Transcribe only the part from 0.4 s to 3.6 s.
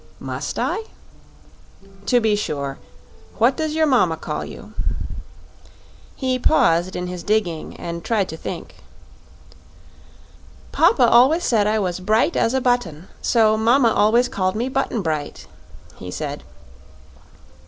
I?" "To be sure. What